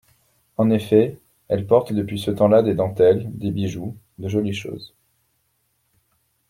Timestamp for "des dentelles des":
2.63-3.51